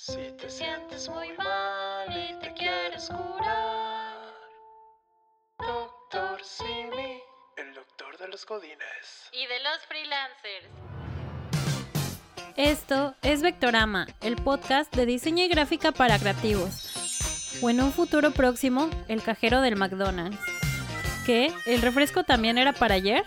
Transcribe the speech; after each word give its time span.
Si 0.00 0.30
te 0.40 0.48
sientes 0.48 1.08
muy 1.08 1.32
mal 1.36 2.06
y 2.08 2.38
te 2.38 2.54
quieres 2.54 3.08
curar, 3.08 4.32
Doctor 5.58 6.40
Simi, 6.40 7.20
el 7.56 7.74
doctor 7.74 8.16
de 8.16 8.28
los 8.28 8.46
godines. 8.46 9.28
y 9.32 9.44
de 9.48 9.58
los 9.58 9.84
freelancers. 9.88 10.68
Esto 12.56 13.16
es 13.22 13.42
Vectorama, 13.42 14.06
el 14.20 14.36
podcast 14.36 14.94
de 14.94 15.04
diseño 15.04 15.44
y 15.44 15.48
gráfica 15.48 15.90
para 15.90 16.16
creativos. 16.20 17.58
O 17.60 17.68
en 17.68 17.82
un 17.82 17.92
futuro 17.92 18.30
próximo, 18.30 18.88
el 19.08 19.20
cajero 19.24 19.60
del 19.62 19.74
McDonald's. 19.74 20.38
¿Qué? 21.26 21.52
¿El 21.66 21.82
refresco 21.82 22.22
también 22.22 22.56
era 22.56 22.72
para 22.72 22.94
ayer? 22.94 23.24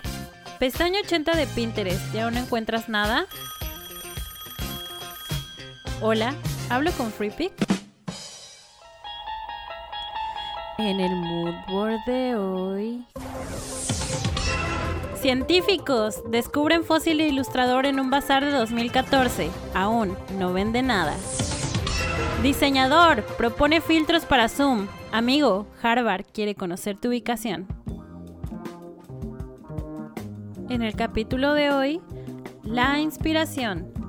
Pestaña 0.58 1.02
80 1.02 1.36
de 1.36 1.48
Pinterest, 1.48 2.14
¿ya 2.14 2.32
no 2.32 2.40
encuentras 2.40 2.88
nada? 2.88 3.28
Hola, 6.00 6.34
¿hablo 6.72 6.92
con 6.94 7.12
FreePic? 7.12 7.52
En 10.78 11.00
el 11.00 11.16
mood 11.16 11.54
board 11.68 12.00
de 12.06 12.36
hoy... 12.36 13.06
Científicos 15.16 16.24
descubren 16.32 16.84
fósil 16.84 17.22
ilustrador 17.22 17.86
en 17.86 18.00
un 18.00 18.10
bazar 18.10 18.44
de 18.44 18.52
2014. 18.52 19.52
Aún 19.76 20.18
no 20.40 20.52
vende 20.52 20.82
nada. 20.82 21.16
Diseñador 22.42 23.24
propone 23.38 23.82
filtros 23.82 24.26
para 24.26 24.50
Zoom. 24.50 24.88
Amigo, 25.12 25.68
Harvard 25.84 26.26
quiere 26.34 26.56
conocer 26.56 26.98
tu 26.98 27.10
ubicación. 27.10 27.68
En 30.70 30.82
el 30.82 30.96
capítulo 30.96 31.54
de 31.54 31.70
hoy, 31.70 32.02
la 32.64 33.00
inspiración. 33.00 34.01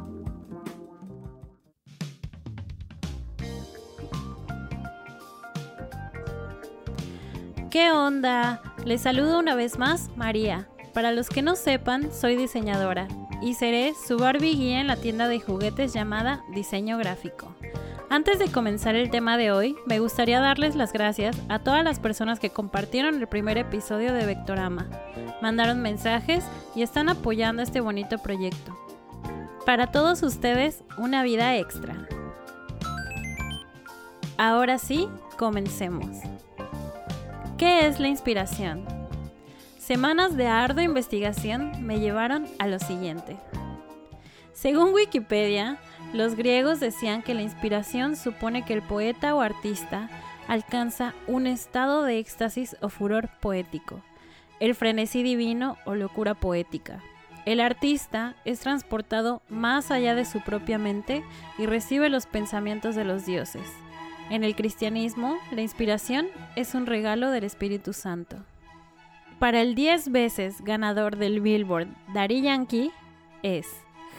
¿Qué 7.73 7.91
onda? 7.91 8.61
Les 8.85 9.01
saludo 9.01 9.39
una 9.39 9.55
vez 9.55 9.79
más, 9.79 10.11
María. 10.15 10.69
Para 10.93 11.11
los 11.11 11.31
que 11.31 11.41
no 11.41 11.57
sepan, 11.57 12.13
soy 12.13 12.37
diseñadora 12.37 13.09
y 13.41 13.55
seré 13.55 13.95
su 13.95 14.19
Barbie 14.19 14.57
guía 14.57 14.83
en 14.83 14.89
la 14.89 14.97
tienda 14.97 15.27
de 15.27 15.41
juguetes 15.41 15.95
llamada 15.95 16.45
Diseño 16.53 16.99
Gráfico. 16.99 17.55
Antes 18.11 18.39
de 18.39 18.53
comenzar 18.53 18.95
el 18.95 19.11
tema 19.11 19.39
de 19.39 19.53
hoy, 19.53 19.75
me 19.87 20.01
gustaría 20.01 20.39
darles 20.39 20.77
las 20.77 20.93
gracias 20.93 21.35
a 21.49 21.61
todas 21.61 21.83
las 21.83 21.99
personas 21.99 22.39
que 22.39 22.51
compartieron 22.51 23.15
el 23.15 23.27
primer 23.27 23.57
episodio 23.57 24.13
de 24.13 24.27
Vectorama, 24.27 24.91
mandaron 25.41 25.81
mensajes 25.81 26.45
y 26.75 26.83
están 26.83 27.09
apoyando 27.09 27.63
este 27.63 27.81
bonito 27.81 28.19
proyecto. 28.19 28.79
Para 29.65 29.87
todos 29.87 30.23
ustedes, 30.23 30.85
una 30.99 31.23
vida 31.23 31.57
extra. 31.57 32.07
Ahora 34.37 34.77
sí, 34.77 35.09
comencemos. 35.39 36.19
¿Qué 37.63 37.87
es 37.87 38.01
la 38.01 38.09
inspiración? 38.09 38.85
Semanas 39.79 40.37
de 40.37 40.49
ardua 40.49 40.83
investigación 40.83 41.87
me 41.87 42.01
llevaron 42.01 42.49
a 42.59 42.67
lo 42.67 42.81
siguiente. 42.81 43.37
Según 44.53 44.93
Wikipedia, 44.93 45.79
los 46.13 46.35
griegos 46.35 46.81
decían 46.81 47.23
que 47.23 47.35
la 47.35 47.43
inspiración 47.43 48.17
supone 48.17 48.65
que 48.65 48.75
el 48.75 48.83
poeta 48.83 49.33
o 49.37 49.43
artista 49.43 50.11
alcanza 50.49 51.15
un 51.29 51.47
estado 51.47 52.03
de 52.03 52.19
éxtasis 52.19 52.77
o 52.81 52.89
furor 52.89 53.29
poético, 53.41 54.03
el 54.59 54.75
frenesí 54.75 55.23
divino 55.23 55.77
o 55.85 55.95
locura 55.95 56.35
poética. 56.35 57.01
El 57.47 57.61
artista 57.61 58.35
es 58.45 58.59
transportado 58.59 59.41
más 59.49 59.93
allá 59.93 60.17
de 60.17 60.25
su 60.25 60.41
propia 60.41 60.79
mente 60.79 61.23
y 61.59 61.67
recibe 61.67 62.09
los 62.09 62.27
pensamientos 62.27 62.97
de 62.97 63.05
los 63.05 63.25
dioses. 63.25 63.69
En 64.31 64.45
el 64.45 64.57
cristianismo, 64.57 65.37
la 65.51 65.63
inspiración 65.63 66.29
es 66.57 66.75
un 66.75 66.87
regalo 66.87 67.31
del 67.31 67.45
Espíritu 67.45 67.93
Santo. 67.93 68.37
Para 69.39 69.61
el 69.61 69.75
10 69.75 70.11
veces 70.13 70.63
ganador 70.63 71.17
del 71.17 71.41
Billboard, 71.41 71.89
Daddy 72.15 72.43
Yankee, 72.43 72.93
es 73.43 73.67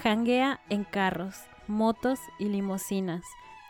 janguea 0.03 0.59
en 0.69 0.83
carros, 0.83 1.37
motos 1.67 2.19
y 2.39 2.45
limusinas, 2.45 3.23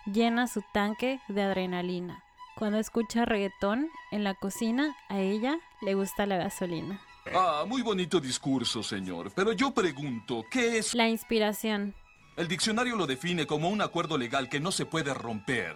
llena 0.05 0.47
su 0.47 0.63
tanque 0.73 1.19
de 1.27 1.43
adrenalina. 1.43 2.23
Cuando 2.55 2.79
escucha 2.79 3.25
reggaetón 3.25 3.89
en 4.11 4.23
la 4.23 4.33
cocina, 4.33 4.95
a 5.09 5.19
ella 5.19 5.59
le 5.81 5.93
gusta 5.93 6.25
la 6.25 6.37
gasolina. 6.37 6.99
Ah, 7.33 7.65
muy 7.67 7.81
bonito 7.81 8.19
discurso, 8.19 8.83
señor. 8.83 9.31
Pero 9.33 9.53
yo 9.53 9.71
pregunto, 9.71 10.43
¿qué 10.51 10.77
es? 10.77 10.93
La 10.93 11.07
inspiración. 11.07 11.95
El 12.35 12.47
diccionario 12.47 12.95
lo 12.95 13.07
define 13.07 13.45
como 13.45 13.69
un 13.69 13.81
acuerdo 13.81 14.17
legal 14.17 14.49
que 14.49 14.59
no 14.59 14.71
se 14.71 14.85
puede 14.85 15.13
romper. 15.13 15.75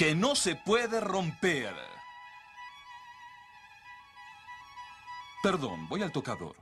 Que 0.00 0.14
no 0.14 0.34
se 0.34 0.56
puede 0.56 0.98
romper. 0.98 1.74
Perdón, 5.42 5.86
voy 5.90 6.02
al 6.02 6.10
tocador. 6.10 6.56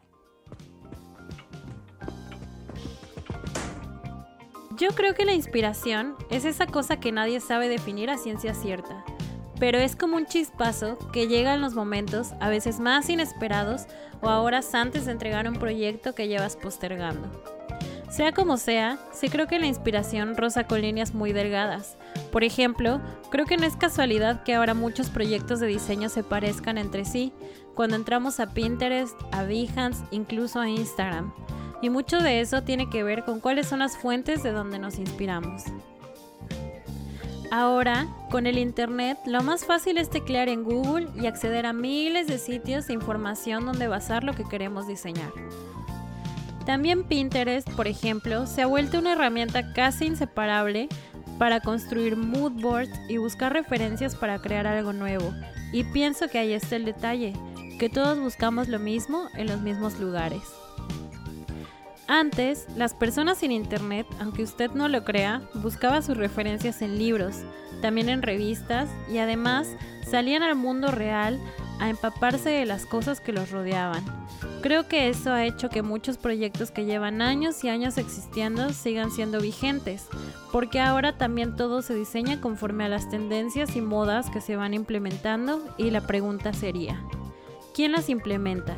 Yo 4.77 4.89
creo 4.89 5.15
que 5.15 5.25
la 5.25 5.35
inspiración 5.35 6.17
es 6.31 6.45
esa 6.45 6.67
cosa 6.67 6.99
que 6.99 7.13
nadie 7.13 7.39
sabe 7.39 7.69
definir 7.69 8.11
a 8.11 8.19
ciencia 8.19 8.55
cierta, 8.55 9.05
pero 9.61 9.79
es 9.79 9.95
como 9.95 10.17
un 10.17 10.27
chispazo 10.27 10.99
que 11.13 11.29
llega 11.29 11.55
en 11.55 11.61
los 11.61 11.75
momentos 11.75 12.33
a 12.41 12.49
veces 12.49 12.81
más 12.81 13.09
inesperados 13.09 13.87
o 14.21 14.29
a 14.29 14.41
horas 14.41 14.75
antes 14.75 15.07
de 15.07 15.13
entregar 15.13 15.49
un 15.49 15.61
proyecto 15.61 16.13
que 16.13 16.27
llevas 16.27 16.57
postergando. 16.57 17.58
Sea 18.11 18.33
como 18.33 18.57
sea, 18.57 18.99
sí 19.13 19.29
creo 19.29 19.47
que 19.47 19.59
la 19.59 19.67
inspiración 19.67 20.37
roza 20.37 20.65
con 20.65 20.81
líneas 20.81 21.15
muy 21.15 21.33
delgadas. 21.33 21.99
Por 22.33 22.43
ejemplo, 22.43 23.01
creo 23.31 23.45
que 23.45 23.59
no 23.59 23.67
es 23.67 23.77
casualidad 23.77 24.43
que 24.45 24.55
ahora 24.55 24.73
muchos 24.73 25.11
proyectos 25.11 25.61
de 25.61 25.67
diseño 25.67 26.09
se 26.09 26.25
parezcan 26.25 26.79
entre 26.79 27.05
sí, 27.05 27.33
cuando 27.75 27.97
entramos 27.97 28.41
a 28.41 28.55
Pinterest, 28.55 29.15
a 29.31 29.43
Behance, 29.43 30.05
incluso 30.11 30.59
a 30.59 30.69
Instagram. 30.69 31.33
Y 31.83 31.91
mucho 31.91 32.19
de 32.19 32.41
eso 32.41 32.63
tiene 32.63 32.89
que 32.89 33.05
ver 33.05 33.25
con 33.25 33.41
cuáles 33.41 33.69
son 33.69 33.81
las 33.81 33.97
fuentes 33.97 34.43
de 34.43 34.53
donde 34.53 34.79
nos 34.79 34.99
inspiramos. 34.99 35.65
Ahora, 37.51 38.09
con 38.31 38.47
el 38.47 38.59
Internet, 38.59 39.19
lo 39.27 39.43
más 39.43 39.65
fácil 39.65 39.97
es 39.97 40.11
teclear 40.11 40.49
en 40.49 40.65
Google 40.65 41.09
y 41.15 41.27
acceder 41.27 41.67
a 41.67 41.73
miles 41.73 42.27
de 42.27 42.39
sitios 42.39 42.89
e 42.89 42.95
información 42.95 43.65
donde 43.65 43.87
basar 43.87 44.25
lo 44.25 44.35
que 44.35 44.45
queremos 44.45 44.87
diseñar. 44.87 45.31
También 46.69 47.05
Pinterest, 47.05 47.67
por 47.71 47.89
ejemplo, 47.89 48.47
se 48.47 48.61
ha 48.61 48.67
vuelto 48.67 48.99
una 48.99 49.15
herramienta 49.15 49.73
casi 49.73 50.05
inseparable 50.05 50.91
para 51.39 51.61
construir 51.61 52.15
mood 52.15 52.53
boards 52.61 52.93
y 53.09 53.17
buscar 53.17 53.55
referencias 53.55 54.15
para 54.15 54.39
crear 54.39 54.67
algo 54.67 54.93
nuevo. 54.93 55.33
Y 55.73 55.85
pienso 55.85 56.29
que 56.29 56.37
ahí 56.37 56.53
está 56.53 56.77
el 56.77 56.85
detalle, 56.85 57.33
que 57.79 57.89
todos 57.89 58.21
buscamos 58.21 58.69
lo 58.69 58.79
mismo 58.79 59.29
en 59.35 59.47
los 59.47 59.63
mismos 59.63 59.99
lugares. 59.99 60.43
Antes, 62.07 62.67
las 62.77 62.93
personas 62.93 63.39
sin 63.39 63.51
internet, 63.51 64.07
aunque 64.21 64.43
usted 64.43 64.71
no 64.73 64.89
lo 64.89 65.05
crea, 65.05 65.41
buscaban 65.55 66.03
sus 66.03 66.19
referencias 66.19 66.83
en 66.83 66.99
libros, 66.99 67.37
también 67.81 68.11
en 68.11 68.21
revistas 68.21 68.91
y 69.11 69.17
además 69.17 69.69
salían 70.07 70.43
al 70.43 70.55
mundo 70.55 70.91
real 70.91 71.41
a 71.81 71.89
empaparse 71.89 72.51
de 72.51 72.67
las 72.67 72.85
cosas 72.85 73.23
que 73.23 73.33
los 73.33 73.53
rodeaban. 73.53 74.05
Creo 74.61 74.89
que 74.89 75.09
eso 75.09 75.33
ha 75.33 75.45
hecho 75.45 75.69
que 75.69 75.83
muchos 75.83 76.19
proyectos 76.19 76.73
que 76.73 76.85
llevan 76.85 77.23
años 77.23 77.63
y 77.63 77.69
años 77.69 77.97
existiendo 77.97 78.71
sigan 78.71 79.13
siendo 79.13 79.41
vigentes, 79.41 80.09
porque 80.51 80.81
ahora 80.81 81.17
también 81.17 81.55
todo 81.55 81.81
se 81.81 81.95
diseña 81.95 82.41
conforme 82.41 82.85
a 82.85 82.89
las 82.89 83.09
tendencias 83.09 83.77
y 83.77 83.81
modas 83.81 84.31
que 84.31 84.41
se 84.41 84.57
van 84.57 84.75
implementando 84.75 85.63
y 85.77 85.91
la 85.91 86.01
pregunta 86.01 86.53
sería, 86.53 87.01
¿quién 87.73 87.93
las 87.93 88.09
implementa? 88.09 88.77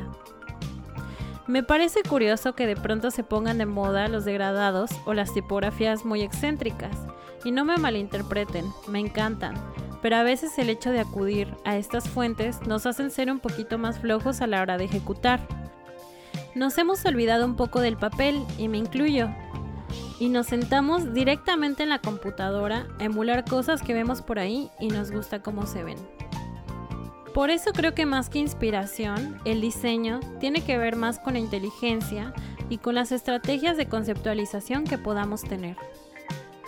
Me 1.47 1.63
parece 1.63 2.03
curioso 2.03 2.53
que 2.53 2.67
de 2.67 2.75
pronto 2.75 3.09
se 3.09 3.23
pongan 3.23 3.57
de 3.57 3.65
moda 3.65 4.07
los 4.07 4.23
degradados 4.23 4.91
o 5.05 5.15
las 5.15 5.33
tipografías 5.33 6.05
muy 6.05 6.21
excéntricas, 6.21 6.95
y 7.43 7.51
no 7.51 7.65
me 7.65 7.77
malinterpreten, 7.77 8.65
me 8.87 8.99
encantan, 8.99 9.55
pero 10.03 10.17
a 10.17 10.23
veces 10.23 10.57
el 10.59 10.69
hecho 10.69 10.91
de 10.91 10.99
acudir 10.99 11.55
a 11.65 11.77
estas 11.77 12.07
fuentes 12.07 12.61
nos 12.67 12.85
hacen 12.85 13.09
ser 13.09 13.31
un 13.31 13.39
poquito 13.39 13.79
más 13.79 13.99
flojos 13.99 14.41
a 14.41 14.47
la 14.47 14.61
hora 14.61 14.77
de 14.77 14.85
ejecutar. 14.85 15.60
Nos 16.53 16.77
hemos 16.77 17.05
olvidado 17.05 17.45
un 17.45 17.55
poco 17.55 17.79
del 17.79 17.95
papel, 17.95 18.43
y 18.57 18.67
me 18.67 18.77
incluyo, 18.77 19.29
y 20.19 20.29
nos 20.29 20.47
sentamos 20.47 21.13
directamente 21.13 21.83
en 21.83 21.89
la 21.89 21.99
computadora 21.99 22.87
a 22.99 23.05
emular 23.05 23.45
cosas 23.45 23.81
que 23.81 23.93
vemos 23.93 24.21
por 24.21 24.37
ahí 24.37 24.69
y 24.79 24.89
nos 24.89 25.11
gusta 25.11 25.41
cómo 25.41 25.65
se 25.65 25.83
ven. 25.83 25.97
Por 27.33 27.49
eso 27.49 27.71
creo 27.71 27.95
que 27.95 28.05
más 28.05 28.29
que 28.29 28.39
inspiración, 28.39 29.39
el 29.45 29.61
diseño 29.61 30.19
tiene 30.39 30.61
que 30.61 30.77
ver 30.77 30.97
más 30.97 31.19
con 31.19 31.33
la 31.33 31.39
inteligencia 31.39 32.33
y 32.69 32.77
con 32.77 32.95
las 32.95 33.13
estrategias 33.13 33.77
de 33.77 33.87
conceptualización 33.87 34.83
que 34.83 34.97
podamos 34.97 35.41
tener. 35.41 35.77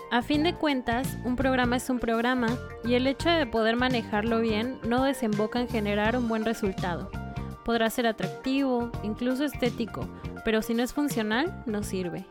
A 0.09 0.21
fin 0.21 0.43
de 0.43 0.53
cuentas, 0.53 1.17
un 1.25 1.35
programa 1.35 1.75
es 1.75 1.89
un 1.89 1.99
programa 1.99 2.47
y 2.85 2.93
el 2.93 3.07
hecho 3.07 3.29
de 3.29 3.45
poder 3.45 3.75
manejarlo 3.75 4.39
bien 4.39 4.79
no 4.87 5.03
desemboca 5.03 5.59
en 5.59 5.67
generar 5.67 6.15
un 6.17 6.29
buen 6.29 6.45
resultado. 6.45 7.11
Podrá 7.65 7.89
ser 7.89 8.07
atractivo, 8.07 8.91
incluso 9.03 9.45
estético, 9.45 10.07
pero 10.43 10.61
si 10.61 10.73
no 10.73 10.83
es 10.83 10.93
funcional, 10.93 11.63
no 11.65 11.83
sirve. 11.83 12.25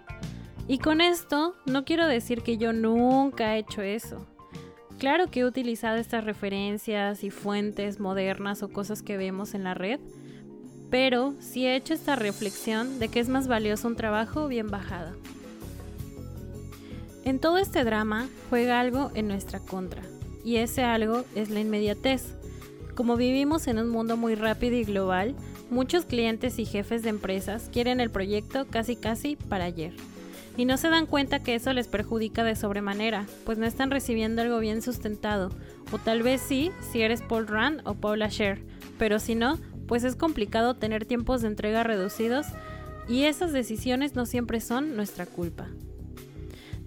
Y 0.68 0.78
con 0.78 1.00
esto 1.00 1.54
no 1.66 1.84
quiero 1.84 2.06
decir 2.06 2.42
que 2.42 2.56
yo 2.56 2.72
nunca 2.72 3.56
he 3.56 3.60
hecho 3.60 3.82
eso. 3.82 4.26
Claro 4.98 5.30
que 5.30 5.40
he 5.40 5.44
utilizado 5.44 5.96
estas 5.96 6.24
referencias 6.24 7.24
y 7.24 7.30
fuentes 7.30 7.98
modernas 7.98 8.62
o 8.62 8.68
cosas 8.68 9.02
que 9.02 9.16
vemos 9.16 9.54
en 9.54 9.64
la 9.64 9.74
red, 9.74 9.98
pero 10.90 11.34
sí 11.40 11.66
he 11.66 11.74
hecho 11.74 11.94
esta 11.94 12.14
reflexión 12.14 12.98
de 12.98 13.08
que 13.08 13.18
es 13.18 13.28
más 13.28 13.48
valioso 13.48 13.88
un 13.88 13.96
trabajo 13.96 14.46
bien 14.46 14.70
bajado. 14.70 15.16
En 17.24 17.38
todo 17.38 17.58
este 17.58 17.82
drama 17.82 18.28
juega 18.50 18.78
algo 18.78 19.10
en 19.14 19.28
nuestra 19.28 19.58
contra, 19.58 20.02
y 20.44 20.56
ese 20.56 20.84
algo 20.84 21.24
es 21.34 21.50
la 21.50 21.60
inmediatez. 21.60 22.34
Como 22.94 23.16
vivimos 23.16 23.68
en 23.68 23.78
un 23.78 23.88
mundo 23.88 24.18
muy 24.18 24.34
rápido 24.34 24.76
y 24.76 24.84
global, 24.84 25.34
muchos 25.70 26.04
clientes 26.04 26.58
y 26.58 26.66
jefes 26.66 27.02
de 27.02 27.08
empresas 27.08 27.70
quieren 27.72 28.00
el 28.00 28.10
proyecto 28.10 28.66
casi 28.66 28.96
casi 28.96 29.36
para 29.36 29.64
ayer. 29.64 29.94
Y 30.58 30.66
no 30.66 30.76
se 30.76 30.90
dan 30.90 31.06
cuenta 31.06 31.42
que 31.42 31.54
eso 31.54 31.72
les 31.72 31.88
perjudica 31.88 32.44
de 32.44 32.54
sobremanera, 32.54 33.26
pues 33.46 33.56
no 33.56 33.64
están 33.64 33.90
recibiendo 33.90 34.42
algo 34.42 34.58
bien 34.58 34.82
sustentado, 34.82 35.48
o 35.90 35.98
tal 35.98 36.22
vez 36.22 36.42
sí 36.42 36.70
si 36.90 37.00
eres 37.00 37.22
Paul 37.22 37.48
Rand 37.48 37.80
o 37.84 37.94
Paula 37.94 38.28
Scher, 38.30 38.60
pero 38.98 39.18
si 39.18 39.34
no, 39.34 39.58
pues 39.88 40.04
es 40.04 40.14
complicado 40.14 40.74
tener 40.74 41.06
tiempos 41.06 41.40
de 41.40 41.48
entrega 41.48 41.84
reducidos 41.84 42.46
y 43.08 43.24
esas 43.24 43.52
decisiones 43.52 44.14
no 44.14 44.26
siempre 44.26 44.60
son 44.60 44.94
nuestra 44.94 45.24
culpa. 45.24 45.68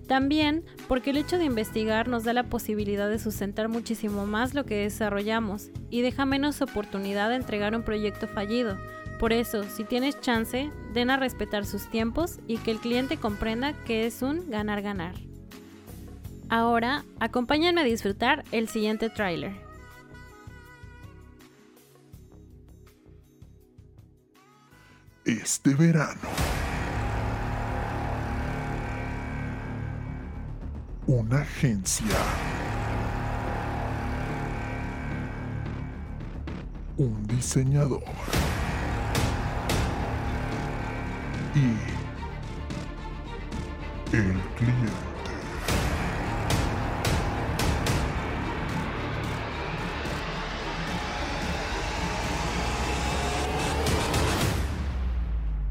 También 0.07 0.63
porque 0.87 1.09
el 1.09 1.17
hecho 1.17 1.37
de 1.37 1.45
investigar 1.45 2.07
nos 2.07 2.23
da 2.23 2.33
la 2.33 2.43
posibilidad 2.43 3.09
de 3.09 3.17
sustentar 3.17 3.69
muchísimo 3.69 4.27
más 4.27 4.53
lo 4.53 4.65
que 4.65 4.75
desarrollamos 4.75 5.69
y 5.89 6.01
deja 6.01 6.25
menos 6.25 6.61
oportunidad 6.61 7.29
de 7.29 7.37
entregar 7.37 7.75
un 7.75 7.83
proyecto 7.83 8.27
fallido. 8.27 8.77
Por 9.19 9.33
eso, 9.33 9.63
si 9.63 9.83
tienes 9.83 10.19
chance, 10.21 10.69
den 10.93 11.09
a 11.09 11.17
respetar 11.17 11.65
sus 11.65 11.89
tiempos 11.89 12.39
y 12.47 12.57
que 12.57 12.71
el 12.71 12.79
cliente 12.79 13.17
comprenda 13.17 13.73
que 13.85 14.05
es 14.05 14.21
un 14.21 14.49
ganar-ganar. 14.49 15.15
Ahora, 16.49 17.03
acompáñenme 17.19 17.81
a 17.81 17.85
disfrutar 17.85 18.43
el 18.51 18.67
siguiente 18.67 19.09
tráiler. 19.09 19.53
Este 25.25 25.73
verano 25.73 26.44
una 31.07 31.41
agencia, 31.41 32.15
un 36.97 37.27
diseñador 37.27 38.03
y 41.53 41.77
el 44.15 44.33
cliente. 44.57 44.91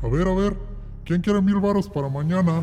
A 0.00 0.08
ver, 0.08 0.28
a 0.28 0.34
ver, 0.34 0.56
¿quién 1.04 1.20
quiere 1.22 1.42
mil 1.42 1.56
varos 1.56 1.88
para 1.88 2.08
mañana? 2.08 2.62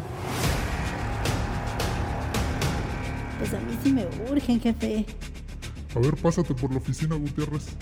A 3.53 3.59
mí 3.59 3.77
sí 3.83 3.91
me 3.91 4.07
urgen, 4.31 4.59
jefe. 4.59 5.05
A 5.95 5.99
ver, 5.99 6.15
pásate 6.15 6.53
por 6.53 6.71
la 6.71 6.77
oficina, 6.77 7.15
Gutiérrez. 7.15 7.75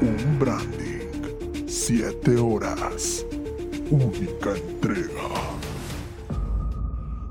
Un 0.00 0.38
branding. 0.38 1.68
Siete 1.68 2.36
horas. 2.36 3.26
Única 3.90 4.56
entrega. 4.56 5.28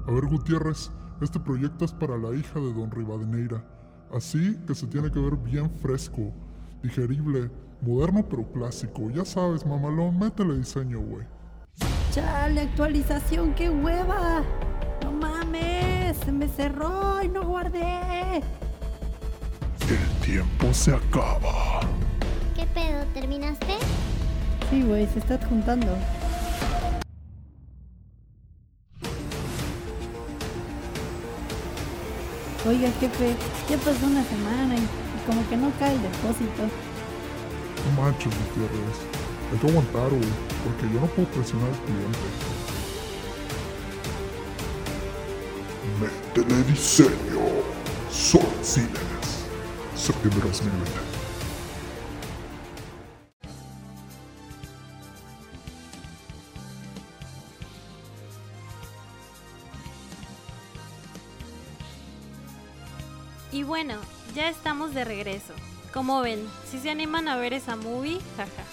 A 0.07 0.11
ver, 0.11 0.25
Gutiérrez, 0.25 0.91
este 1.21 1.39
proyecto 1.39 1.85
es 1.85 1.91
para 1.91 2.17
la 2.17 2.35
hija 2.35 2.59
de 2.59 2.73
Don 2.73 2.91
Rivadeneira. 2.91 3.63
Así 4.13 4.57
que 4.67 4.75
se 4.75 4.87
tiene 4.87 5.09
que 5.09 5.19
ver 5.19 5.37
bien 5.37 5.69
fresco, 5.81 6.33
digerible, 6.83 7.49
moderno 7.81 8.27
pero 8.29 8.51
clásico. 8.51 9.09
Ya 9.09 9.25
sabes, 9.25 9.65
mamalón, 9.65 10.19
métele 10.19 10.57
diseño, 10.57 10.99
güey. 10.99 11.25
Chale, 12.11 12.61
actualización, 12.61 13.53
qué 13.53 13.69
hueva. 13.69 14.43
No 15.01 15.13
mames, 15.13 16.17
se 16.17 16.33
me 16.33 16.49
cerró 16.49 17.23
y 17.23 17.29
no 17.29 17.41
guardé. 17.43 18.41
El 19.87 20.25
tiempo 20.25 20.73
se 20.73 20.93
acaba. 20.93 21.79
¿Qué 22.53 22.65
pedo? 22.73 23.05
¿Terminaste? 23.13 23.77
Sí, 24.69 24.83
güey, 24.83 25.07
se 25.07 25.19
está 25.19 25.35
adjuntando. 25.35 25.87
Oiga, 32.67 32.89
jefe, 32.99 33.35
ya 33.69 33.77
pasó 33.77 34.05
una 34.05 34.23
semana 34.25 34.75
y, 34.75 35.25
como 35.25 35.47
que 35.49 35.55
no 35.55 35.71
cae 35.79 35.95
el 35.95 36.01
depósito. 36.01 36.63
Manches, 37.95 38.33
Gutiérrez. 38.37 39.30
Hay 39.51 39.57
que 39.57 39.67
aguantar, 39.67 40.09
güey, 40.09 40.21
porque 40.63 40.93
yo 40.93 41.01
no 41.01 41.07
puedo 41.07 41.27
presionar 41.27 41.67
al 41.67 41.79
cliente. 41.81 42.19
Métele 45.99 46.63
diseño. 46.63 47.11
Sol 48.09 48.47
Cines. 48.61 49.45
Septiembre 49.95 50.47
2020. 50.47 51.11
Y 63.51 63.63
bueno, 63.63 63.95
ya 64.33 64.49
estamos 64.49 64.93
de 64.93 65.03
regreso. 65.03 65.53
Como 65.93 66.21
ven, 66.21 66.47
si 66.69 66.79
se 66.79 66.89
animan 66.89 67.27
a 67.27 67.35
ver 67.35 67.51
esa 67.51 67.75
movie, 67.75 68.19
jaja. 68.37 68.63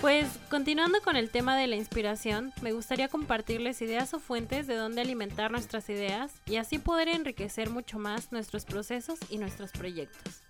Pues 0.00 0.28
continuando 0.48 1.02
con 1.02 1.16
el 1.16 1.28
tema 1.28 1.56
de 1.56 1.66
la 1.66 1.74
inspiración, 1.74 2.52
me 2.62 2.72
gustaría 2.72 3.08
compartirles 3.08 3.82
ideas 3.82 4.14
o 4.14 4.20
fuentes 4.20 4.68
de 4.68 4.76
donde 4.76 5.00
alimentar 5.00 5.50
nuestras 5.50 5.90
ideas 5.90 6.32
y 6.46 6.56
así 6.56 6.78
poder 6.78 7.08
enriquecer 7.08 7.68
mucho 7.68 7.98
más 7.98 8.30
nuestros 8.30 8.64
procesos 8.64 9.18
y 9.28 9.38
nuestros 9.38 9.72
proyectos. 9.72 10.42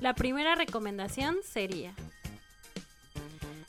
La 0.00 0.14
primera 0.14 0.54
recomendación 0.54 1.36
sería 1.44 1.94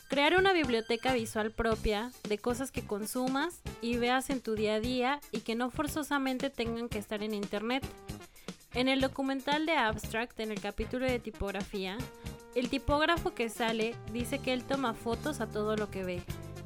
crear 0.08 0.38
una 0.38 0.54
biblioteca 0.54 1.14
visual 1.14 1.52
propia 1.52 2.12
de 2.30 2.38
cosas 2.38 2.72
que 2.72 2.86
consumas 2.86 3.60
y 3.82 3.98
veas 3.98 4.30
en 4.30 4.40
tu 4.40 4.56
día 4.56 4.76
a 4.76 4.80
día 4.80 5.20
y 5.32 5.42
que 5.42 5.56
no 5.56 5.72
forzosamente 5.72 6.50
tengan 6.50 6.88
que 6.88 7.00
estar 7.00 7.22
en 7.22 7.34
internet. 7.34 7.84
En 8.74 8.88
el 8.88 9.02
documental 9.02 9.66
de 9.66 9.74
Abstract, 9.74 10.40
en 10.40 10.52
el 10.52 10.62
capítulo 10.62 11.06
de 11.06 11.20
tipografía, 11.20 11.98
el 12.56 12.70
tipógrafo 12.70 13.34
que 13.34 13.50
sale 13.50 13.96
dice 14.12 14.40
que 14.40 14.54
él 14.54 14.64
toma 14.64 14.94
fotos 14.94 15.42
a 15.42 15.48
todo 15.48 15.76
lo 15.76 15.90
que 15.90 16.04
ve. 16.04 16.22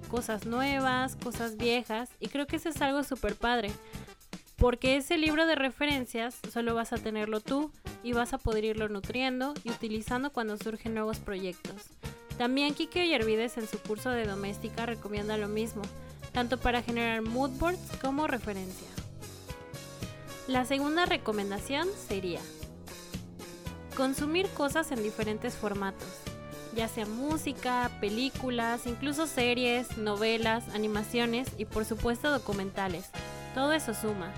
Cosas 0.10 0.46
nuevas, 0.46 1.15
cosas 1.15 1.58
viejas, 1.58 2.10
y 2.20 2.27
creo 2.27 2.48
que 2.48 2.58
eso 2.58 2.70
es 2.70 2.82
algo 2.82 3.03
súper 3.03 3.36
padre. 3.36 3.72
Porque 4.58 4.96
ese 4.98 5.17
libro 5.17 5.46
de 5.46 5.56
referencias 5.56 6.39
solo 6.51 6.74
vas 6.74 6.91
a 6.91 6.98
tenerlo 6.98 7.41
tú 7.41 7.72
y 8.03 8.13
vas 8.13 8.34
a 8.34 8.38
poder 8.38 8.65
irlo 8.65 8.89
nutriendo 8.89 9.53
y 9.63 9.70
utilizando 9.70 10.32
cuando 10.32 10.58
surgen 10.58 10.94
nuevos 10.94 11.20
proyectos. 11.20 11.75
También 12.38 12.74
Kike 12.74 13.03
Ollervides 13.03 13.58
en 13.58 13.67
su 13.67 13.79
curso 13.79 14.10
de 14.10 14.25
doméstica 14.25 14.86
recomienda 14.86 15.38
lo 15.38 15.48
mismo, 15.48 15.84
tanto 16.34 16.58
para 16.58 16.82
generar 16.82 17.22
moodboards 17.22 17.98
como 18.01 18.27
referencia. 18.27 18.88
La 20.48 20.65
segunda 20.65 21.06
recomendación 21.06 21.88
sería 22.08 22.39
consumir 23.98 24.48
cosas 24.50 24.92
en 24.92 25.01
diferentes 25.01 25.56
formatos, 25.56 26.08
ya 26.75 26.88
sea 26.88 27.08
música, 27.08 27.89
películas, 28.00 28.86
incluso 28.86 29.25
series, 29.25 29.98
novelas, 29.98 30.63
animaciones 30.75 31.48
y 31.58 31.66
por 31.66 31.84
supuesto 31.84 32.30
documentales. 32.30 33.10
Todo 33.56 33.74
eso 33.74 33.96
suma. 33.96 34.32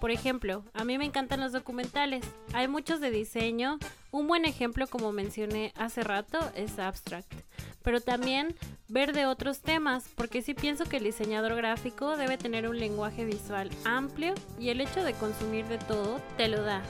Por 0.00 0.12
ejemplo, 0.12 0.64
a 0.72 0.84
mí 0.84 0.96
me 0.96 1.04
encantan 1.04 1.40
los 1.40 1.52
documentales. 1.52 2.24
Hay 2.54 2.68
muchos 2.68 3.00
de 3.00 3.10
diseño. 3.10 3.78
Un 4.12 4.28
buen 4.28 4.46
ejemplo, 4.46 4.86
como 4.86 5.12
mencioné 5.12 5.74
hace 5.76 6.02
rato, 6.02 6.38
es 6.56 6.78
Abstract. 6.78 7.30
Pero 7.82 8.00
también 8.00 8.56
ver 8.88 9.12
de 9.12 9.26
otros 9.26 9.60
temas, 9.60 10.08
porque 10.14 10.40
sí 10.40 10.54
pienso 10.54 10.86
que 10.86 10.96
el 10.96 11.04
diseñador 11.04 11.54
gráfico 11.54 12.16
debe 12.16 12.38
tener 12.38 12.66
un 12.66 12.78
lenguaje 12.78 13.26
visual 13.26 13.68
amplio 13.84 14.32
y 14.58 14.70
el 14.70 14.80
hecho 14.80 15.04
de 15.04 15.12
consumir 15.12 15.66
de 15.66 15.76
todo 15.76 16.18
te 16.38 16.48
lo 16.48 16.62
da. 16.62 16.82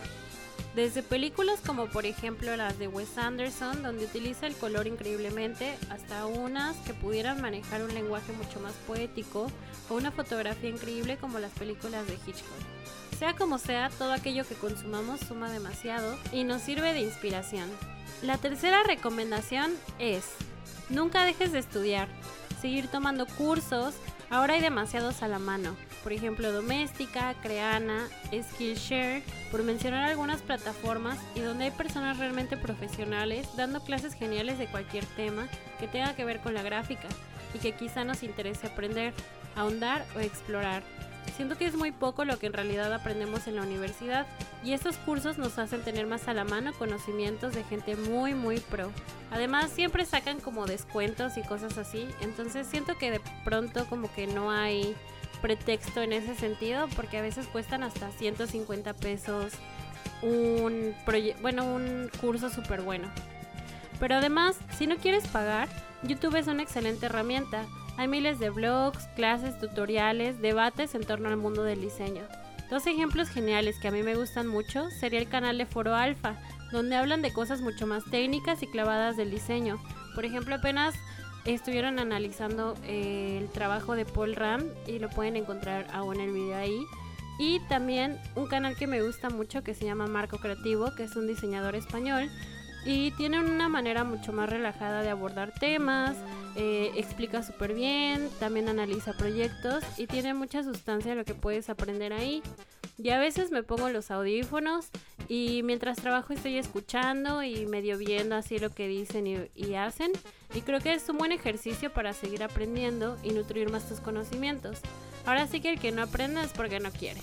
Desde 0.74 1.02
películas 1.02 1.60
como 1.66 1.86
por 1.86 2.06
ejemplo 2.06 2.56
las 2.56 2.78
de 2.78 2.88
Wes 2.88 3.18
Anderson, 3.18 3.82
donde 3.82 4.06
utiliza 4.06 4.46
el 4.46 4.56
color 4.56 4.86
increíblemente, 4.86 5.76
hasta 5.90 6.24
unas 6.24 6.76
que 6.78 6.94
pudieran 6.94 7.42
manejar 7.42 7.82
un 7.82 7.92
lenguaje 7.92 8.32
mucho 8.32 8.58
más 8.60 8.72
poético 8.86 9.48
o 9.90 9.94
una 9.94 10.10
fotografía 10.10 10.70
increíble 10.70 11.18
como 11.18 11.38
las 11.38 11.52
películas 11.52 12.06
de 12.06 12.14
Hitchcock. 12.14 12.56
Sea 13.18 13.34
como 13.36 13.58
sea, 13.58 13.90
todo 13.90 14.12
aquello 14.12 14.46
que 14.46 14.54
consumamos 14.54 15.20
suma 15.20 15.50
demasiado 15.52 16.16
y 16.32 16.44
nos 16.44 16.62
sirve 16.62 16.94
de 16.94 17.02
inspiración. 17.02 17.68
La 18.22 18.38
tercera 18.38 18.82
recomendación 18.82 19.74
es, 19.98 20.24
nunca 20.88 21.24
dejes 21.24 21.52
de 21.52 21.58
estudiar. 21.58 22.08
seguir 22.62 22.86
tomando 22.86 23.26
cursos. 23.26 23.94
Ahora 24.30 24.54
hay 24.54 24.60
demasiados 24.60 25.22
a 25.22 25.28
la 25.28 25.40
mano. 25.40 25.76
Por 26.02 26.12
ejemplo, 26.12 26.50
Doméstica, 26.52 27.34
Creana, 27.42 28.08
Skillshare, 28.32 29.22
por 29.50 29.62
mencionar 29.62 30.08
algunas 30.08 30.42
plataformas 30.42 31.18
y 31.34 31.40
donde 31.40 31.64
hay 31.64 31.70
personas 31.70 32.18
realmente 32.18 32.56
profesionales 32.56 33.48
dando 33.56 33.82
clases 33.84 34.14
geniales 34.14 34.58
de 34.58 34.66
cualquier 34.66 35.04
tema 35.06 35.46
que 35.78 35.86
tenga 35.86 36.14
que 36.16 36.24
ver 36.24 36.40
con 36.40 36.54
la 36.54 36.62
gráfica 36.62 37.08
y 37.54 37.58
que 37.58 37.72
quizá 37.72 38.04
nos 38.04 38.22
interese 38.22 38.66
aprender, 38.66 39.14
ahondar 39.54 40.04
o 40.16 40.20
explorar. 40.20 40.82
Siento 41.36 41.56
que 41.56 41.66
es 41.66 41.76
muy 41.76 41.92
poco 41.92 42.24
lo 42.24 42.38
que 42.38 42.46
en 42.46 42.52
realidad 42.52 42.92
aprendemos 42.92 43.46
en 43.46 43.56
la 43.56 43.62
universidad 43.62 44.26
y 44.64 44.72
estos 44.72 44.96
cursos 44.96 45.38
nos 45.38 45.58
hacen 45.58 45.82
tener 45.82 46.06
más 46.06 46.28
a 46.28 46.34
la 46.34 46.44
mano 46.44 46.72
conocimientos 46.72 47.54
de 47.54 47.64
gente 47.64 47.96
muy 47.96 48.34
muy 48.34 48.58
pro. 48.58 48.90
Además 49.30 49.70
siempre 49.70 50.04
sacan 50.04 50.40
como 50.40 50.66
descuentos 50.66 51.36
y 51.36 51.42
cosas 51.42 51.78
así, 51.78 52.08
entonces 52.20 52.66
siento 52.66 52.98
que 52.98 53.12
de 53.12 53.20
pronto 53.44 53.86
como 53.86 54.12
que 54.12 54.26
no 54.26 54.50
hay 54.50 54.94
pretexto 55.42 56.00
en 56.00 56.14
ese 56.14 56.34
sentido 56.34 56.88
porque 56.96 57.18
a 57.18 57.22
veces 57.22 57.46
cuestan 57.46 57.82
hasta 57.82 58.10
150 58.10 58.94
pesos 58.94 59.52
un 60.22 60.94
bueno, 61.42 61.64
un 61.64 62.10
curso 62.20 62.48
súper 62.48 62.80
bueno. 62.80 63.08
Pero 64.00 64.16
además, 64.16 64.56
si 64.78 64.86
no 64.86 64.96
quieres 64.96 65.26
pagar, 65.28 65.68
YouTube 66.02 66.36
es 66.36 66.46
una 66.46 66.62
excelente 66.62 67.06
herramienta 67.06 67.66
hay 67.96 68.08
miles 68.08 68.38
de 68.38 68.50
blogs, 68.50 69.06
clases, 69.16 69.58
tutoriales, 69.58 70.40
debates 70.40 70.94
en 70.94 71.04
torno 71.04 71.28
al 71.28 71.36
mundo 71.36 71.62
del 71.62 71.80
diseño. 71.80 72.22
Dos 72.70 72.86
ejemplos 72.86 73.28
geniales 73.28 73.78
que 73.78 73.88
a 73.88 73.90
mí 73.90 74.02
me 74.02 74.14
gustan 74.14 74.46
mucho 74.46 74.90
sería 74.90 75.18
el 75.18 75.28
canal 75.28 75.58
de 75.58 75.66
Foro 75.66 75.94
Alfa, 75.94 76.36
donde 76.70 76.96
hablan 76.96 77.20
de 77.20 77.34
cosas 77.34 77.60
mucho 77.60 77.86
más 77.86 78.02
técnicas 78.10 78.62
y 78.62 78.66
clavadas 78.66 79.18
del 79.18 79.30
diseño. 79.30 79.78
Por 80.14 80.24
ejemplo, 80.24 80.54
apenas 80.54 80.94
estuvieron 81.44 81.98
analizando 81.98 82.76
eh, 82.84 83.38
el 83.40 83.48
trabajo 83.50 83.94
de 83.94 84.04
Paul 84.04 84.34
Rand 84.34 84.70
y 84.86 84.98
lo 84.98 85.10
pueden 85.10 85.36
encontrar 85.36 85.86
aún 85.92 86.16
en 86.16 86.28
el 86.28 86.32
video 86.32 86.56
ahí. 86.56 86.84
Y 87.38 87.60
también 87.68 88.18
un 88.36 88.46
canal 88.46 88.76
que 88.76 88.86
me 88.86 89.02
gusta 89.02 89.30
mucho 89.30 89.62
que 89.62 89.74
se 89.74 89.84
llama 89.84 90.06
Marco 90.06 90.38
Creativo, 90.38 90.94
que 90.94 91.04
es 91.04 91.16
un 91.16 91.26
diseñador 91.26 91.74
español 91.74 92.30
y 92.84 93.12
tiene 93.12 93.40
una 93.40 93.68
manera 93.68 94.04
mucho 94.04 94.32
más 94.32 94.48
relajada 94.50 95.02
de 95.02 95.10
abordar 95.10 95.52
temas, 95.52 96.16
eh, 96.56 96.90
explica 96.96 97.42
súper 97.42 97.74
bien, 97.74 98.28
también 98.40 98.68
analiza 98.68 99.12
proyectos 99.12 99.84
y 99.96 100.06
tiene 100.06 100.34
mucha 100.34 100.62
sustancia 100.64 101.14
lo 101.14 101.24
que 101.24 101.34
puedes 101.34 101.70
aprender 101.70 102.12
ahí. 102.12 102.42
Y 102.98 103.10
a 103.10 103.18
veces 103.18 103.50
me 103.50 103.62
pongo 103.62 103.88
los 103.88 104.10
audífonos 104.10 104.88
y 105.28 105.62
mientras 105.64 105.96
trabajo 105.96 106.32
estoy 106.32 106.58
escuchando 106.58 107.42
y 107.42 107.66
medio 107.66 107.98
viendo 107.98 108.36
así 108.36 108.58
lo 108.58 108.70
que 108.70 108.86
dicen 108.86 109.26
y, 109.26 109.38
y 109.54 109.74
hacen. 109.74 110.12
Y 110.54 110.60
creo 110.60 110.80
que 110.80 110.92
es 110.92 111.08
un 111.08 111.18
buen 111.18 111.32
ejercicio 111.32 111.92
para 111.92 112.12
seguir 112.12 112.42
aprendiendo 112.42 113.18
y 113.22 113.30
nutrir 113.30 113.70
más 113.70 113.88
tus 113.88 114.00
conocimientos. 114.00 114.78
Ahora 115.24 115.46
sí 115.46 115.60
que 115.60 115.70
el 115.70 115.80
que 115.80 115.92
no 115.92 116.02
aprende 116.02 116.42
es 116.42 116.52
porque 116.52 116.80
no 116.80 116.90
quiere. 116.90 117.20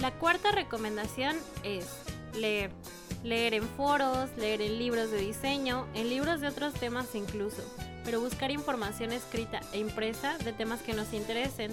La 0.00 0.12
cuarta 0.12 0.52
recomendación 0.52 1.36
es 1.64 1.86
leer. 2.34 2.70
Leer 3.24 3.54
en 3.54 3.68
foros, 3.70 4.30
leer 4.36 4.62
en 4.62 4.78
libros 4.78 5.10
de 5.10 5.18
diseño, 5.18 5.88
en 5.94 6.08
libros 6.08 6.40
de 6.40 6.48
otros 6.48 6.72
temas 6.74 7.14
incluso 7.16 7.64
pero 8.08 8.22
buscar 8.22 8.50
información 8.50 9.12
escrita 9.12 9.60
e 9.74 9.80
impresa 9.80 10.38
de 10.38 10.54
temas 10.54 10.80
que 10.80 10.94
nos 10.94 11.12
interesen, 11.12 11.70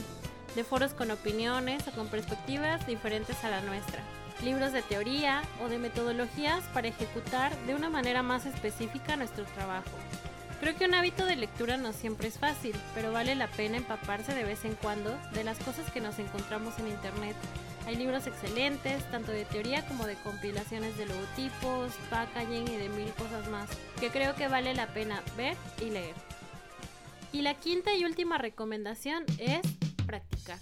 de 0.55 0.63
foros 0.63 0.93
con 0.93 1.11
opiniones 1.11 1.87
o 1.87 1.91
con 1.91 2.07
perspectivas 2.07 2.87
diferentes 2.87 3.43
a 3.43 3.49
la 3.49 3.61
nuestra, 3.61 4.01
libros 4.43 4.71
de 4.71 4.81
teoría 4.81 5.43
o 5.63 5.69
de 5.69 5.77
metodologías 5.77 6.63
para 6.73 6.87
ejecutar 6.87 7.55
de 7.65 7.75
una 7.75 7.89
manera 7.89 8.23
más 8.23 8.45
específica 8.45 9.15
nuestro 9.15 9.45
trabajo. 9.45 9.91
Creo 10.61 10.75
que 10.77 10.85
un 10.85 10.93
hábito 10.95 11.25
de 11.25 11.35
lectura 11.35 11.77
no 11.77 11.91
siempre 11.91 12.29
es 12.29 12.39
fácil, 12.39 12.75
pero 12.93 13.11
vale 13.11 13.35
la 13.35 13.47
pena 13.47 13.77
empaparse 13.77 14.33
de 14.33 14.45
vez 14.45 14.63
en 14.63 14.75
cuando 14.75 15.15
de 15.33 15.43
las 15.43 15.59
cosas 15.59 15.91
que 15.91 16.01
nos 16.01 16.17
encontramos 16.17 16.79
en 16.79 16.87
Internet. 16.87 17.35
Hay 17.85 17.97
libros 17.97 18.25
excelentes, 18.25 19.03
tanto 19.11 19.31
de 19.31 19.45
teoría 19.45 19.85
como 19.87 20.07
de 20.07 20.15
compilaciones 20.15 20.97
de 20.97 21.05
logotipos, 21.05 21.91
packaging 22.09 22.67
y 22.67 22.77
de 22.77 22.89
mil 22.89 23.11
cosas 23.13 23.47
más, 23.49 23.69
que 23.99 24.09
creo 24.09 24.33
que 24.35 24.47
vale 24.47 24.73
la 24.73 24.87
pena 24.87 25.21
ver 25.37 25.55
y 25.81 25.91
leer. 25.91 26.15
Y 27.31 27.41
la 27.41 27.53
quinta 27.53 27.93
y 27.93 28.05
última 28.05 28.37
recomendación 28.37 29.25
es 29.37 29.61
practicar. 30.05 30.59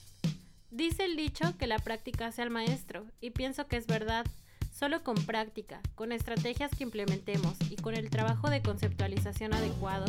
Dice 0.71 1.05
el 1.05 1.15
dicho 1.15 1.55
que 1.57 1.67
la 1.67 1.77
práctica 1.77 2.27
hace 2.27 2.41
al 2.41 2.49
maestro, 2.49 3.05
y 3.21 3.29
pienso 3.29 3.67
que 3.67 3.77
es 3.77 3.85
verdad. 3.85 4.25
Solo 4.71 5.03
con 5.03 5.15
práctica, 5.15 5.81
con 5.93 6.11
estrategias 6.11 6.71
que 6.75 6.83
implementemos 6.83 7.55
y 7.69 7.75
con 7.75 7.93
el 7.93 8.09
trabajo 8.09 8.49
de 8.49 8.63
conceptualización 8.63 9.53
adecuado, 9.53 10.05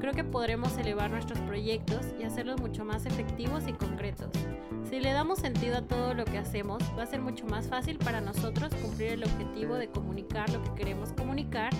creo 0.00 0.14
que 0.14 0.24
podremos 0.24 0.76
elevar 0.78 1.10
nuestros 1.10 1.38
proyectos 1.40 2.06
y 2.18 2.24
hacerlos 2.24 2.60
mucho 2.60 2.84
más 2.84 3.06
efectivos 3.06 3.68
y 3.68 3.72
concretos. 3.72 4.30
Si 4.88 4.98
le 4.98 5.12
damos 5.12 5.38
sentido 5.38 5.76
a 5.76 5.82
todo 5.82 6.14
lo 6.14 6.24
que 6.24 6.38
hacemos, 6.38 6.82
va 6.98 7.04
a 7.04 7.06
ser 7.06 7.20
mucho 7.20 7.46
más 7.46 7.68
fácil 7.68 7.98
para 7.98 8.20
nosotros 8.20 8.74
cumplir 8.82 9.12
el 9.12 9.22
objetivo 9.22 9.76
de 9.76 9.88
comunicar 9.88 10.50
lo 10.50 10.60
que 10.64 10.74
queremos 10.74 11.12
comunicar 11.12 11.72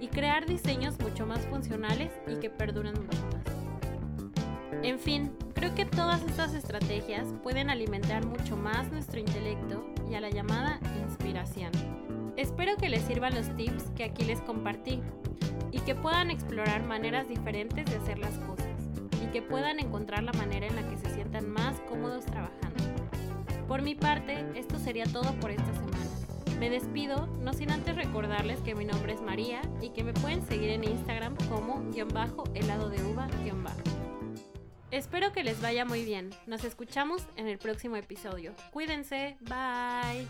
y 0.00 0.06
crear 0.06 0.46
diseños 0.46 1.00
mucho 1.00 1.26
más 1.26 1.44
funcionales 1.46 2.12
y 2.28 2.36
que 2.36 2.48
perduren 2.48 2.94
mucho 2.94 3.18
más. 3.26 3.42
En 4.84 5.00
fin, 5.00 5.32
creo 5.62 5.76
que 5.76 5.86
todas 5.86 6.20
estas 6.22 6.54
estrategias 6.54 7.24
pueden 7.40 7.70
alimentar 7.70 8.26
mucho 8.26 8.56
más 8.56 8.90
nuestro 8.90 9.20
intelecto 9.20 9.86
y 10.10 10.16
a 10.16 10.20
la 10.20 10.28
llamada 10.28 10.80
inspiración. 11.04 11.70
Espero 12.36 12.76
que 12.76 12.88
les 12.88 13.02
sirvan 13.02 13.32
los 13.32 13.54
tips 13.54 13.84
que 13.94 14.02
aquí 14.02 14.24
les 14.24 14.40
compartí 14.40 15.00
y 15.70 15.78
que 15.78 15.94
puedan 15.94 16.32
explorar 16.32 16.82
maneras 16.82 17.28
diferentes 17.28 17.86
de 17.86 17.94
hacer 17.94 18.18
las 18.18 18.36
cosas 18.38 18.66
y 19.22 19.26
que 19.26 19.40
puedan 19.40 19.78
encontrar 19.78 20.24
la 20.24 20.32
manera 20.32 20.66
en 20.66 20.74
la 20.74 20.82
que 20.88 20.96
se 20.96 21.14
sientan 21.14 21.48
más 21.48 21.78
cómodos 21.88 22.26
trabajando. 22.26 22.82
Por 23.68 23.82
mi 23.82 23.94
parte, 23.94 24.44
esto 24.56 24.80
sería 24.80 25.04
todo 25.04 25.32
por 25.38 25.52
esta 25.52 25.72
semana. 25.74 26.58
Me 26.58 26.70
despido, 26.70 27.28
no 27.40 27.52
sin 27.52 27.70
antes 27.70 27.94
recordarles 27.94 28.58
que 28.62 28.74
mi 28.74 28.84
nombre 28.84 29.12
es 29.12 29.22
María 29.22 29.62
y 29.80 29.90
que 29.90 30.02
me 30.02 30.12
pueden 30.12 30.44
seguir 30.44 30.70
en 30.70 30.82
Instagram 30.82 31.36
como 31.48 31.88
guion 31.92 32.08
bajo 32.08 32.42
helado 32.52 32.88
de 32.88 33.00
uva 33.04 33.28
guion 33.44 33.62
bajo. 33.62 34.01
Espero 34.92 35.32
que 35.32 35.42
les 35.42 35.60
vaya 35.62 35.86
muy 35.86 36.04
bien. 36.04 36.28
Nos 36.46 36.64
escuchamos 36.64 37.22
en 37.36 37.48
el 37.48 37.56
próximo 37.56 37.96
episodio. 37.96 38.52
Cuídense. 38.72 39.38
Bye. 39.40 40.28